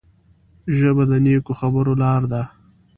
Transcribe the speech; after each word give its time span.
ژبه 0.77 1.03
د 1.09 1.13
نیکو 1.25 1.51
خبرو 1.59 1.93
لاره 2.01 2.27
ده 2.33 2.43